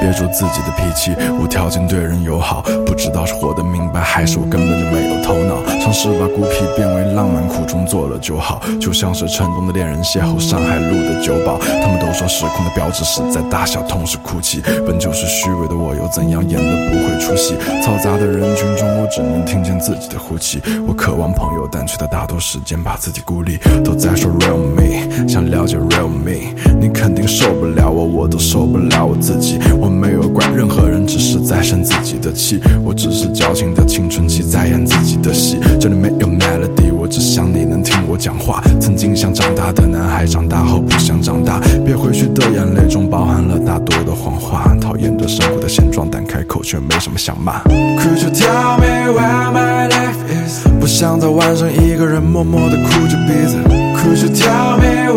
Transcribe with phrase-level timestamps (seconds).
[0.00, 2.62] 憋住自己的脾气，无条件对人友好。
[2.84, 5.62] 不知道是活得明白，还是我根本就没有头脑。
[5.80, 8.62] 尝试把孤僻变为浪漫，苦中作乐就好。
[8.80, 11.58] 就像是城中的恋人邂逅上海路的酒保。
[11.58, 14.62] 他们都说失控的标志是在大小，同时哭泣。
[14.86, 17.54] 本就是虚伪的我，又怎样演得不会出戏？
[17.82, 20.62] 嘈杂的人群中，我只能听见自己的呼气。
[20.86, 23.58] 我渴望朋友，但却在大多时间把自己孤立。
[23.84, 29.58] 都在说 real me，想了解 real me，你肯定受不了我，我都受不了我自己。
[29.84, 32.58] 我没有怪任何人，只是在生自己的气。
[32.82, 35.58] 我只是矫情的青春期，在演自己的戏。
[35.78, 38.62] 这里没有 melody，我只想你能听我讲话。
[38.80, 41.60] 曾经想长大的男孩，长大后不想长大。
[41.84, 44.74] 憋回去的眼泪中包含了大多的谎话。
[44.80, 47.60] 讨厌这生活的现状，但开口却没什么想骂。
[47.64, 50.66] Could you tell me where my life is？
[50.80, 53.58] 不想在晚上一个人默默的哭着鼻子。
[54.00, 55.12] Could you tell me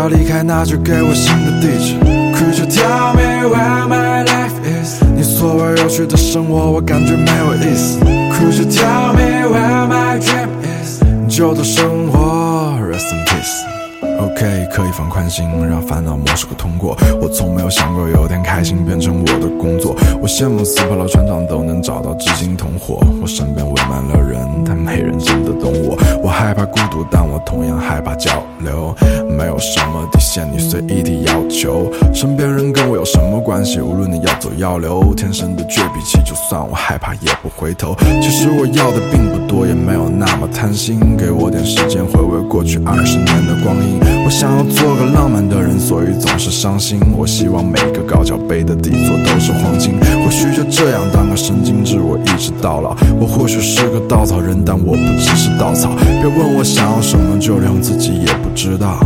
[0.00, 1.94] 要离开，那就给我新的地址。
[2.34, 5.02] Could you tell me where my life is？
[5.14, 7.98] 你所谓有趣的生活，我感觉没有意思。
[8.00, 11.02] Could you tell me where my dream is？
[11.28, 13.79] 旧的生活，Rest in peace。
[14.20, 16.94] OK，可以放宽心，让烦恼模式会通过。
[17.22, 19.96] 我从没有想过有天开心变成我的工作。
[20.20, 23.00] 我羡慕四跑老船长都能找到知心同伙。
[23.22, 25.96] 我身边围满了人，但没人真的懂我。
[26.22, 28.94] 我害怕孤独，但我同样害怕交流。
[29.30, 31.90] 没有什么底线，你随意的要求。
[32.12, 33.80] 身边人跟我有什么关系？
[33.80, 37.96] 无论你要走要留，天生的倔脾气，就算我害怕也不回头。
[38.20, 41.16] 其实我要的并不多，也没有那么贪心。
[41.16, 43.89] 给我点时间回味过去二十年的光阴。
[44.30, 47.00] 我想要做个浪漫的人，所以总是伤心。
[47.18, 49.98] 我希望每个高脚杯的底座都是黄金。
[50.24, 52.96] 或许就这样当个神经质，我一直到老。
[53.18, 55.90] 我或许是个稻草人，但我不只是稻草。
[56.22, 59.00] 别问我想要什么，就连我自己也不知道。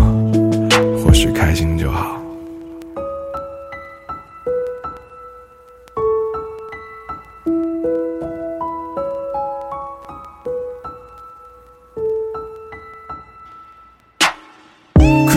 [1.03, 2.24] 或许开心就好。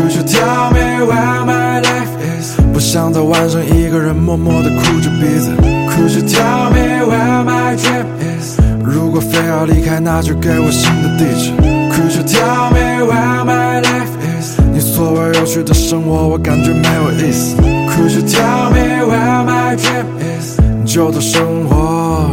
[0.08, 2.56] Could you tell me where my life is？
[2.72, 5.52] 不想在晚上一个人默默地哭着鼻子。
[5.60, 8.58] Could you tell me where my dream is？
[8.82, 11.52] 如果非要离开，那就给我新的地址。
[11.92, 14.58] Could you tell me where my life is？
[14.72, 17.58] 你所谓有趣的生活，我感觉没有意思。
[17.58, 20.06] Could you tell me where my dream
[20.40, 20.58] is？
[20.86, 22.30] 旧的生活